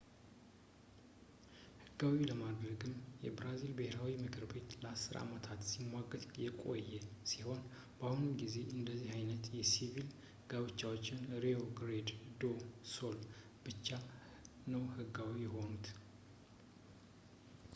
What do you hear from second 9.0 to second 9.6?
ዓይነት